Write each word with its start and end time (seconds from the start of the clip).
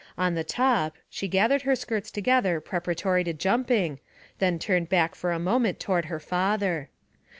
On 0.17 0.33
the 0.33 0.43
top, 0.43 0.95
she 1.11 1.27
gathered 1.27 1.61
her 1.61 1.75
skirts 1.75 2.09
together 2.09 2.59
preparatory 2.59 3.23
to 3.23 3.33
jumping, 3.33 3.99
then 4.39 4.57
turned 4.57 4.89
back 4.89 5.13
for 5.13 5.31
a 5.31 5.37
moment 5.37 5.79
toward 5.79 6.05
her 6.05 6.19
father. 6.19 6.89